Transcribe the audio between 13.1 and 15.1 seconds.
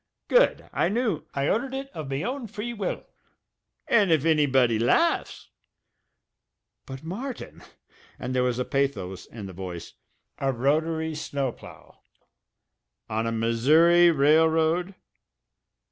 On a Missouri railroad?